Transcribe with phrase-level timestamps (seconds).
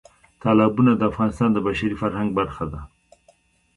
[0.41, 2.81] تالابونه د افغانستان د بشري فرهنګ برخه ده.